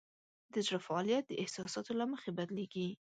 [0.53, 2.87] د زړه فعالیت د احساساتو له مخې بدلېږي.